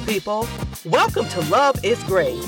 beautiful 0.00 0.12
people. 0.12 0.48
Welcome 0.84 1.28
to 1.28 1.40
Love 1.50 1.82
is 1.84 2.02
Grace. 2.04 2.46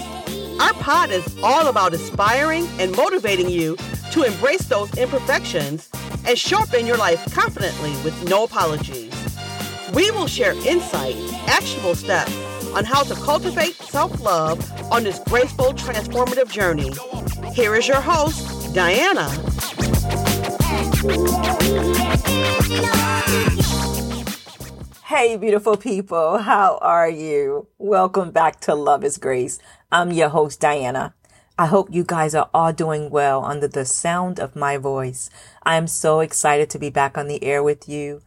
Our 0.61 0.73
pod 0.75 1.11
is 1.11 1.37
all 1.43 1.69
about 1.69 1.95
inspiring 1.95 2.67
and 2.79 2.95
motivating 2.95 3.49
you 3.49 3.77
to 4.13 4.23
embrace 4.25 4.67
those 4.67 4.95
imperfections 4.99 5.89
and 6.27 6.39
sharpen 6.39 6.87
your 6.87 6.97
life 6.97 7.33
confidently 7.33 7.93
with 8.05 8.29
no 8.29 8.45
apologies. 8.45 9.13
We 9.95 10.11
will 10.11 10.27
share 10.27 10.53
insight, 10.67 11.17
actionable 11.47 11.95
steps 11.95 12.35
on 12.75 12.85
how 12.85 13.03
to 13.05 13.15
cultivate 13.15 13.77
self 13.77 14.21
love 14.21 14.59
on 14.93 15.05
this 15.05 15.21
graceful, 15.21 15.73
transformative 15.73 16.51
journey. 16.51 16.93
Here 17.55 17.75
is 17.77 17.89
your 17.89 18.01
host, 18.01 18.75
Diana. 18.75 19.29
Hey, 25.09 25.39
beautiful 25.39 25.79
people. 25.79 26.37
How 26.37 26.77
are 26.83 27.09
you? 27.09 27.69
Welcome 27.79 28.31
back 28.31 28.61
to 28.61 28.75
Love 28.75 29.03
is 29.03 29.17
Grace. 29.17 29.59
I'm 29.91 30.13
your 30.13 30.29
host, 30.29 30.61
Diana. 30.61 31.15
I 31.59 31.65
hope 31.65 31.89
you 31.91 32.05
guys 32.05 32.35
are 32.35 32.51
all 32.53 32.75
doing 32.75 33.09
well 33.09 33.43
under 33.43 33.69
the 33.69 33.87
sound 33.87 34.39
of 34.39 34.55
my 34.55 34.77
voice. 34.77 35.31
I 35.63 35.77
am 35.77 35.87
so 35.87 36.21
excited 36.21 36.69
to 36.69 36.79
be 36.79 36.91
back 36.91 37.17
on 37.17 37.27
the 37.27 37.43
air 37.43 37.63
with 37.63 37.89
you. 37.89 38.21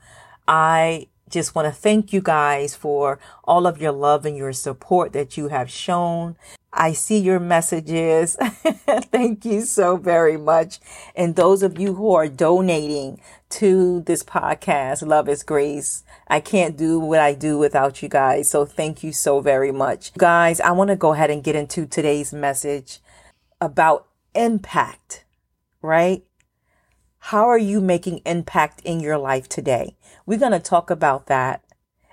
I 0.48 1.06
just 1.32 1.56
want 1.56 1.68
to 1.68 1.72
thank 1.72 2.14
you 2.14 2.22
guys 2.22 2.76
for 2.76 3.20
all 3.44 3.66
of 3.66 3.82
your 3.82 3.92
love 3.92 4.26
and 4.26 4.38
your 4.38 4.54
support 4.54 5.14
that 5.14 5.38
you 5.38 5.48
have 5.48 5.70
shown. 5.70 6.36
I 6.74 6.94
see 6.94 7.18
your 7.18 7.40
messages. 7.40 8.38
Thank 9.12 9.44
you 9.44 9.62
so 9.62 9.98
very 9.98 10.38
much. 10.38 10.80
And 11.16 11.36
those 11.36 11.64
of 11.64 11.78
you 11.78 11.96
who 11.96 12.14
are 12.14 12.30
donating 12.30 13.20
to 13.52 14.02
this 14.02 14.24
podcast, 14.24 15.06
Love 15.06 15.28
is 15.28 15.44
Grace. 15.44 16.04
I 16.28 16.40
can't 16.40 16.78
do 16.78 16.98
what 17.00 17.20
I 17.20 17.34
do 17.34 17.58
without 17.58 18.02
you 18.02 18.08
guys. 18.08 18.50
So 18.50 18.66
thank 18.66 19.04
you 19.04 19.12
so 19.12 19.42
very 19.42 19.74
much. 19.74 20.14
Guys, 20.14 20.62
I 20.62 20.72
want 20.72 20.90
to 20.90 20.96
go 20.96 21.14
ahead 21.14 21.30
and 21.30 21.44
get 21.44 21.58
into 21.58 21.86
today's 21.86 22.32
message 22.32 23.00
about 23.60 24.08
impact, 24.34 25.26
right? 25.82 26.24
How 27.26 27.48
are 27.48 27.58
you 27.58 27.82
making 27.82 28.22
impact 28.26 28.82
in 28.84 29.00
your 29.00 29.18
life 29.18 29.48
today? 29.48 29.96
We're 30.26 30.40
going 30.40 30.52
to 30.54 30.60
talk 30.60 30.90
about 30.90 31.28
that. 31.28 31.64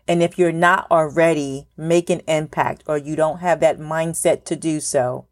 And 0.06 0.23
if 0.23 0.39
you're 0.39 0.53
not 0.53 0.87
already 0.91 1.67
making 1.77 2.20
impact 2.28 2.84
or 2.87 2.98
you 2.98 3.17
don't 3.17 3.41
have 3.41 3.61
that 3.61 3.78
mindset 3.78 4.45
to 4.45 4.55
do 4.55 4.81
so, 4.81 5.27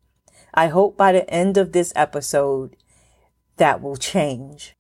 I 0.55 0.69
hope 0.69 0.97
by 0.97 1.13
the 1.13 1.29
end 1.31 1.57
of 1.57 1.73
this 1.73 1.93
episode 1.95 2.75
that 3.59 3.83
will 3.83 3.97
change. 3.97 4.76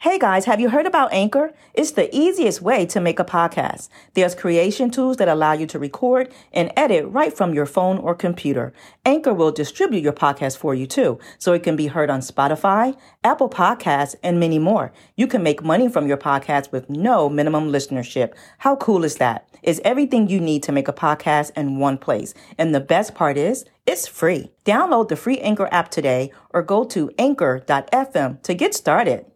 Hey 0.00 0.16
guys, 0.16 0.44
have 0.44 0.60
you 0.60 0.68
heard 0.68 0.86
about 0.86 1.12
Anchor? 1.12 1.52
It's 1.74 1.90
the 1.90 2.08
easiest 2.16 2.62
way 2.62 2.86
to 2.86 3.00
make 3.00 3.18
a 3.18 3.24
podcast. 3.24 3.88
There's 4.14 4.36
creation 4.36 4.92
tools 4.92 5.16
that 5.16 5.26
allow 5.26 5.54
you 5.54 5.66
to 5.66 5.78
record 5.80 6.32
and 6.52 6.72
edit 6.76 7.04
right 7.08 7.36
from 7.36 7.52
your 7.52 7.66
phone 7.66 7.98
or 7.98 8.14
computer. 8.14 8.72
Anchor 9.04 9.34
will 9.34 9.50
distribute 9.50 10.04
your 10.04 10.12
podcast 10.12 10.56
for 10.56 10.72
you 10.72 10.86
too, 10.86 11.18
so 11.36 11.52
it 11.52 11.64
can 11.64 11.74
be 11.74 11.88
heard 11.88 12.10
on 12.10 12.20
Spotify, 12.20 12.96
Apple 13.24 13.50
Podcasts, 13.50 14.14
and 14.22 14.38
many 14.38 14.60
more. 14.60 14.92
You 15.16 15.26
can 15.26 15.42
make 15.42 15.64
money 15.64 15.88
from 15.88 16.06
your 16.06 16.16
podcast 16.16 16.70
with 16.70 16.88
no 16.88 17.28
minimum 17.28 17.72
listenership. 17.72 18.34
How 18.58 18.76
cool 18.76 19.02
is 19.02 19.16
that? 19.16 19.48
It's 19.64 19.80
everything 19.84 20.28
you 20.28 20.38
need 20.38 20.62
to 20.62 20.70
make 20.70 20.86
a 20.86 20.92
podcast 20.92 21.50
in 21.56 21.80
one 21.80 21.98
place. 21.98 22.34
And 22.56 22.72
the 22.72 22.78
best 22.78 23.16
part 23.16 23.36
is, 23.36 23.64
it's 23.84 24.06
free. 24.06 24.52
Download 24.64 25.08
the 25.08 25.16
free 25.16 25.40
Anchor 25.40 25.68
app 25.72 25.90
today 25.90 26.30
or 26.50 26.62
go 26.62 26.84
to 26.84 27.10
anchor.fm 27.18 28.42
to 28.42 28.54
get 28.54 28.74
started. 28.76 29.26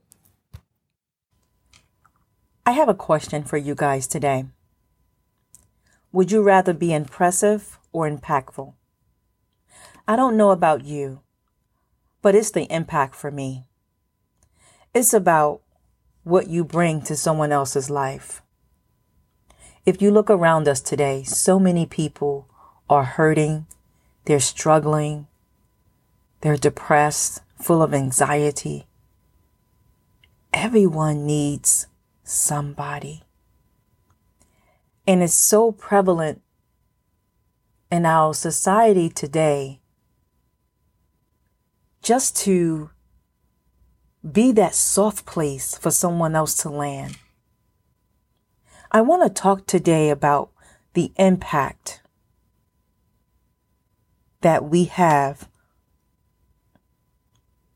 I 2.64 2.73
have 2.73 2.89
a 2.89 2.95
question 2.95 3.42
for 3.42 3.56
you 3.56 3.74
guys 3.74 4.06
today. 4.06 4.45
Would 6.12 6.30
you 6.30 6.42
rather 6.42 6.73
be 6.73 6.92
impressive 6.92 7.80
or 7.90 8.08
impactful? 8.08 8.74
I 10.06 10.14
don't 10.14 10.36
know 10.36 10.50
about 10.50 10.84
you, 10.84 11.23
but 12.23 12.36
it's 12.36 12.52
the 12.52 12.73
impact 12.73 13.17
for 13.17 13.33
me. 13.33 13.64
It's 14.95 15.12
about 15.12 15.61
what 16.23 16.46
you 16.46 16.62
bring 16.62 17.02
to 17.02 17.17
someone 17.17 17.50
else's 17.50 17.90
life. 17.90 18.42
If 19.84 20.00
you 20.00 20.12
look 20.12 20.30
around 20.30 20.68
us 20.68 20.80
today, 20.80 21.24
so 21.24 21.58
many 21.58 21.84
people 21.84 22.46
are 22.89 23.05
hurting, 23.05 23.67
they're 24.27 24.39
struggling, 24.39 25.27
they're 26.42 26.56
depressed, 26.56 27.42
full 27.61 27.83
of 27.83 27.92
anxiety. 27.92 28.86
Everyone 30.52 31.27
needs 31.27 31.89
somebody. 32.23 33.23
And 35.07 35.23
it's 35.23 35.35
so 35.35 35.73
prevalent 35.73 36.43
in 37.91 38.07
our 38.07 38.35
society 38.35 39.09
today 39.09 39.81
just 42.03 42.37
to 42.39 42.91
be 44.31 44.53
that 44.53 44.75
soft 44.75 45.27
place 45.27 45.77
for 45.77 45.91
someone 45.91 46.35
else 46.35 46.55
to 46.55 46.69
land. 46.69 47.17
I 48.91 49.01
want 49.01 49.23
to 49.23 49.31
talk 49.31 49.67
today 49.67 50.11
about 50.11 50.51
the 50.95 51.13
impact 51.17 52.03
that 54.43 54.65
we 54.65 54.85
have 54.85 55.49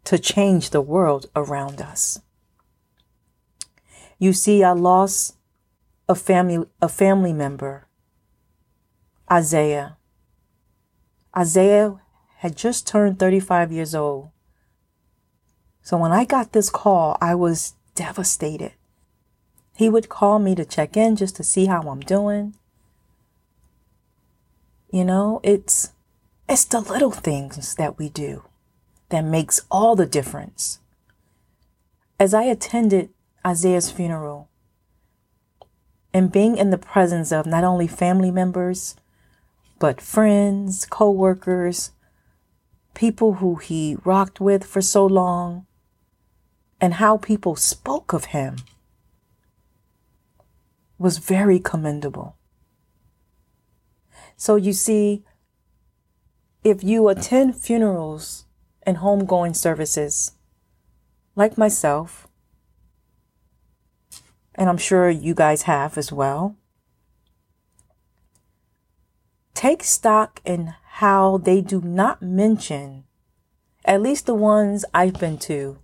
to 0.04 0.18
change 0.18 0.70
the 0.70 0.80
world 0.80 1.26
around 1.34 1.80
us. 1.80 2.20
You 4.18 4.32
see, 4.32 4.62
I 4.62 4.72
lost 4.72 5.36
a 6.08 6.14
family, 6.14 6.66
a 6.80 6.88
family 6.88 7.32
member, 7.32 7.86
Isaiah. 9.30 9.96
Isaiah 11.36 12.00
had 12.38 12.56
just 12.56 12.86
turned 12.86 13.18
35 13.18 13.72
years 13.72 13.94
old. 13.94 14.30
So 15.82 15.96
when 15.96 16.12
I 16.12 16.24
got 16.24 16.52
this 16.52 16.70
call, 16.70 17.18
I 17.20 17.34
was 17.34 17.74
devastated. 17.94 18.72
He 19.76 19.88
would 19.88 20.08
call 20.08 20.38
me 20.38 20.54
to 20.54 20.64
check 20.64 20.96
in 20.96 21.16
just 21.16 21.36
to 21.36 21.44
see 21.44 21.66
how 21.66 21.82
I'm 21.82 22.00
doing. 22.00 22.54
You 24.90 25.04
know, 25.04 25.40
it's, 25.42 25.92
it's 26.48 26.64
the 26.64 26.80
little 26.80 27.10
things 27.10 27.74
that 27.74 27.98
we 27.98 28.08
do 28.08 28.44
that 29.10 29.24
makes 29.24 29.60
all 29.70 29.94
the 29.94 30.06
difference. 30.06 30.80
As 32.18 32.32
I 32.32 32.44
attended 32.44 33.10
Isaiah's 33.46 33.90
funeral 33.90 34.48
and 36.12 36.32
being 36.32 36.56
in 36.56 36.70
the 36.70 36.78
presence 36.78 37.30
of 37.30 37.46
not 37.46 37.62
only 37.62 37.86
family 37.86 38.30
members, 38.30 38.96
but 39.78 40.00
friends, 40.00 40.86
co-workers, 40.86 41.92
people 42.94 43.34
who 43.34 43.56
he 43.56 43.96
rocked 44.04 44.40
with 44.40 44.64
for 44.64 44.80
so 44.80 45.06
long, 45.06 45.66
and 46.80 46.94
how 46.94 47.18
people 47.18 47.54
spoke 47.54 48.12
of 48.12 48.26
him 48.26 48.56
was 50.98 51.18
very 51.18 51.58
commendable. 51.58 52.36
So 54.36 54.56
you 54.56 54.72
see, 54.72 55.22
if 56.64 56.82
you 56.82 57.08
attend 57.08 57.56
funerals 57.56 58.46
and 58.82 58.98
homegoing 58.98 59.54
services, 59.54 60.32
like 61.34 61.58
myself, 61.58 62.25
and 64.56 64.68
I'm 64.68 64.78
sure 64.78 65.08
you 65.08 65.34
guys 65.34 65.62
have 65.62 65.96
as 65.96 66.10
well. 66.10 66.56
Take 69.54 69.84
stock 69.84 70.40
in 70.44 70.74
how 70.84 71.38
they 71.38 71.60
do 71.60 71.80
not 71.80 72.22
mention, 72.22 73.04
at 73.84 74.02
least 74.02 74.26
the 74.26 74.34
ones 74.34 74.84
I've 74.92 75.18
been 75.20 75.38
to, 75.38 75.78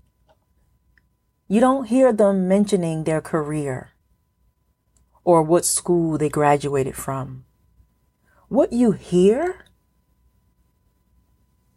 you 1.48 1.60
don't 1.60 1.88
hear 1.88 2.12
them 2.12 2.48
mentioning 2.48 3.04
their 3.04 3.20
career 3.20 3.90
or 5.24 5.42
what 5.42 5.64
school 5.64 6.16
they 6.16 6.28
graduated 6.28 6.96
from. 6.96 7.44
What 8.48 8.72
you 8.72 8.92
hear 8.92 9.66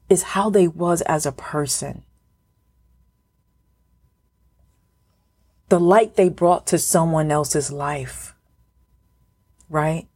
is 0.10 0.34
how 0.34 0.50
they 0.50 0.68
was 0.68 1.02
as 1.02 1.25
a 1.25 1.31
person. 1.31 2.04
The 5.75 5.80
light 5.80 6.16
they 6.16 6.30
brought 6.30 6.66
to 6.66 6.80
someone 6.80 7.30
else's 7.30 7.69
life, 7.69 8.33
right? 9.68 10.07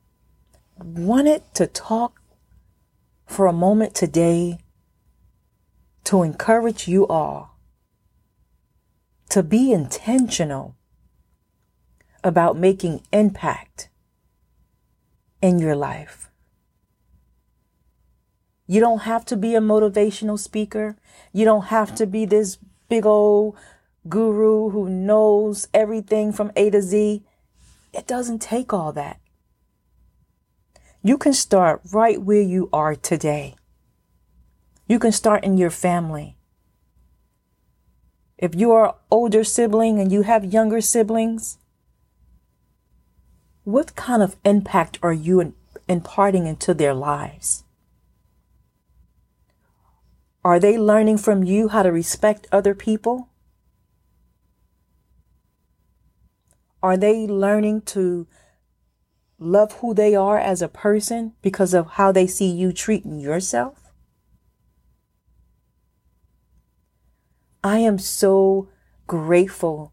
Wanted 0.78 1.54
to 1.56 1.68
talk 1.68 2.22
for 3.26 3.46
a 3.46 3.52
moment 3.52 3.94
today 3.94 4.60
to 6.06 6.24
encourage 6.24 6.88
you 6.88 7.06
all 7.08 7.58
to 9.28 9.44
be 9.44 9.74
intentional 9.74 10.78
about 12.24 12.56
making 12.56 13.02
impact 13.12 13.90
in 15.42 15.60
your 15.60 15.76
life. 15.76 16.32
You 18.66 18.80
don't 18.80 19.00
have 19.00 19.26
to 19.26 19.36
be 19.36 19.56
a 19.56 19.60
motivational 19.60 20.40
speaker. 20.40 20.96
You 21.34 21.44
don't 21.44 21.66
have 21.66 21.94
to 21.96 22.06
be 22.06 22.24
this 22.26 22.58
big 22.88 23.06
old 23.06 23.58
guru 24.08 24.70
who 24.70 24.90
knows 24.90 25.68
everything 25.74 26.32
from 26.32 26.52
A 26.56 26.70
to 26.70 26.82
Z. 26.82 27.24
It 27.94 28.08
doesn't 28.08 28.40
take 28.40 28.72
all 28.72 28.94
that. 28.94 29.20
You 31.02 31.18
can 31.18 31.34
start 31.34 31.82
right 31.92 32.22
where 32.22 32.42
you 32.42 32.70
are 32.72 32.96
today. 32.96 33.56
You 34.88 35.00
can 35.00 35.12
start 35.12 35.44
in 35.44 35.58
your 35.58 35.70
family. 35.70 36.36
If 38.38 38.56
you 38.56 38.72
are 38.72 38.96
older 39.12 39.44
sibling 39.44 40.00
and 40.00 40.12
you 40.12 40.24
have 40.24 40.54
younger 40.54 40.82
siblings, 40.82 41.58
what 43.64 43.96
kind 43.96 44.24
of 44.24 44.36
impact 44.44 44.98
are 45.02 45.14
you 45.14 45.54
imparting 45.88 46.48
into 46.48 46.74
their 46.74 46.94
lives? 46.94 47.64
Are 50.44 50.60
they 50.60 50.78
learning 50.78 51.18
from 51.18 51.44
you 51.44 51.68
how 51.68 51.84
to 51.84 51.92
respect 51.92 52.48
other 52.52 52.74
people? 52.74 53.29
Are 56.82 56.98
they 56.98 57.28
learning 57.28 57.82
to 57.82 58.28
love 59.38 59.74
who 59.80 59.94
they 59.94 60.16
are 60.16 60.38
as 60.38 60.62
a 60.62 60.68
person 60.68 61.34
because 61.42 61.74
of 61.74 61.92
how 61.92 62.12
they 62.12 62.28
see 62.28 62.50
you 62.50 62.72
treating 62.72 63.20
yourself? 63.20 63.92
I 67.64 67.80
am 67.80 67.98
so 67.98 68.70
grateful 69.08 69.92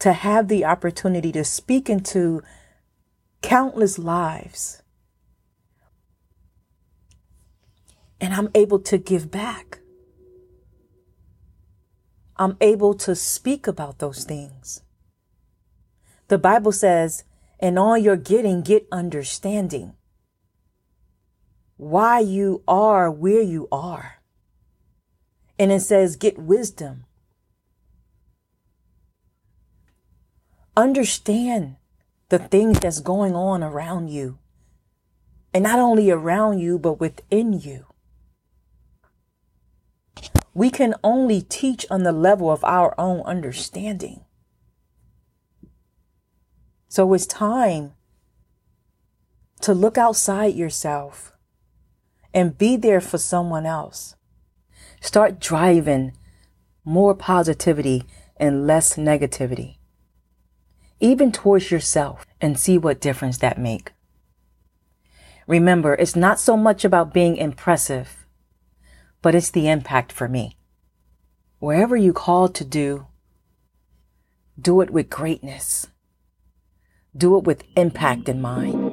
to 0.00 0.12
have 0.12 0.48
the 0.48 0.64
opportunity 0.64 1.30
to 1.32 1.44
speak 1.44 1.88
into 1.88 2.42
countless 3.42 3.98
lives. 3.98 4.82
And 8.20 8.34
I'm 8.34 8.50
able 8.54 8.80
to 8.80 8.98
give 8.98 9.30
back. 9.30 9.80
I'm 12.36 12.56
able 12.60 12.94
to 12.94 13.14
speak 13.14 13.66
about 13.66 13.98
those 13.98 14.24
things. 14.24 14.82
The 16.30 16.38
Bible 16.38 16.70
says, 16.70 17.24
in 17.58 17.76
all 17.76 17.98
you're 17.98 18.14
getting, 18.14 18.62
get 18.62 18.86
understanding. 18.92 19.94
Why 21.76 22.20
you 22.20 22.62
are 22.68 23.10
where 23.10 23.42
you 23.42 23.66
are. 23.72 24.22
And 25.58 25.72
it 25.72 25.80
says, 25.80 26.14
get 26.14 26.38
wisdom. 26.38 27.04
Understand 30.76 31.74
the 32.28 32.38
things 32.38 32.78
that's 32.78 33.00
going 33.00 33.34
on 33.34 33.64
around 33.64 34.10
you. 34.10 34.38
And 35.52 35.64
not 35.64 35.80
only 35.80 36.12
around 36.12 36.60
you, 36.60 36.78
but 36.78 37.00
within 37.00 37.58
you. 37.58 37.86
We 40.54 40.70
can 40.70 40.94
only 41.02 41.42
teach 41.42 41.86
on 41.90 42.04
the 42.04 42.12
level 42.12 42.52
of 42.52 42.62
our 42.62 42.94
own 42.96 43.22
understanding. 43.22 44.20
So 46.90 47.14
it's 47.14 47.24
time 47.24 47.94
to 49.62 49.72
look 49.72 49.96
outside 49.96 50.54
yourself 50.54 51.32
and 52.34 52.58
be 52.58 52.76
there 52.76 53.00
for 53.00 53.16
someone 53.16 53.64
else. 53.64 54.14
Start 55.00 55.40
driving 55.40 56.12
more 56.84 57.14
positivity 57.14 58.04
and 58.36 58.66
less 58.66 58.96
negativity 58.96 59.76
even 61.00 61.32
towards 61.32 61.70
yourself, 61.70 62.26
and 62.40 62.60
see 62.60 62.76
what 62.76 63.00
difference 63.00 63.38
that 63.38 63.58
make. 63.58 63.92
Remember, 65.46 65.94
it's 65.94 66.14
not 66.14 66.38
so 66.38 66.56
much 66.56 66.84
about 66.84 67.14
being 67.14 67.36
impressive, 67.36 68.26
but 69.22 69.34
it's 69.34 69.50
the 69.50 69.68
impact 69.68 70.12
for 70.12 70.28
me. 70.28 70.56
Wherever 71.58 71.96
you 71.96 72.12
call 72.12 72.48
to 72.48 72.64
do, 72.64 73.06
do 74.60 74.80
it 74.82 74.90
with 74.90 75.10
greatness. 75.10 75.86
Do 77.16 77.36
it 77.36 77.44
with 77.44 77.64
impact 77.76 78.28
in 78.28 78.40
mind. 78.40 78.92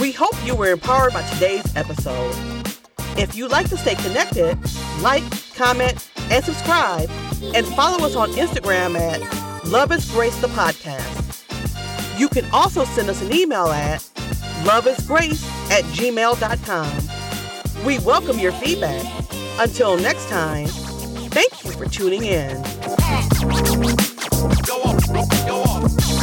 We 0.00 0.12
hope 0.12 0.34
you 0.46 0.54
were 0.54 0.70
empowered 0.70 1.12
by 1.12 1.22
today's 1.22 1.76
episode. 1.76 2.34
If 3.18 3.34
you'd 3.34 3.50
like 3.50 3.68
to 3.68 3.76
stay 3.76 3.94
connected, 3.96 4.58
like, 5.02 5.22
comment, 5.54 6.08
and 6.30 6.42
subscribe, 6.42 7.10
and 7.54 7.66
follow 7.66 8.06
us 8.06 8.16
on 8.16 8.30
Instagram 8.32 8.98
at 8.98 9.20
Love 9.66 9.92
is 9.92 10.10
Grace 10.10 10.40
the 10.40 10.48
Podcast. 10.48 12.18
You 12.18 12.28
can 12.28 12.46
also 12.52 12.84
send 12.84 13.10
us 13.10 13.20
an 13.20 13.34
email 13.34 13.66
at 13.66 14.00
loveisgrace 14.64 15.44
at 15.70 15.84
gmail.com. 15.92 17.84
We 17.84 17.98
welcome 17.98 18.38
your 18.38 18.52
feedback. 18.52 19.04
Until 19.58 19.98
next 19.98 20.28
time, 20.30 20.68
thank 20.68 21.64
you 21.64 21.72
for 21.72 21.84
tuning 21.84 22.24
in. 22.24 22.81
Go 24.66 24.82
on, 24.84 24.96
go 25.46 25.62
on. 25.62 26.21